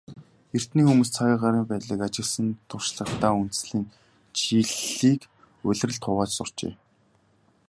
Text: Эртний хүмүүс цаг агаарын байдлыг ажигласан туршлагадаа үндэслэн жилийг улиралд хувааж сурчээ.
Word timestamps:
Эртний 0.57 0.85
хүмүүс 0.87 1.09
цаг 1.15 1.29
агаарын 1.35 1.65
байдлыг 1.69 1.99
ажигласан 2.07 2.47
туршлагадаа 2.69 3.33
үндэслэн 3.41 3.83
жилийг 4.39 5.21
улиралд 5.67 6.01
хувааж 6.05 6.31
сурчээ. 6.35 6.73